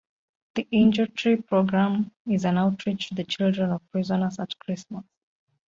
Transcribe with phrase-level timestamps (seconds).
[0.55, 5.03] The Angel Tree Programme is an outreach to the children of prisoners at Christmas.